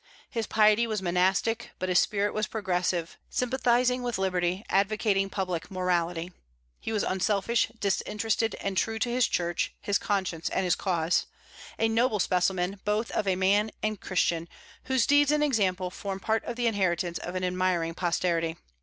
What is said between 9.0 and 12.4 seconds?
his Church, his conscience, and his cause, a noble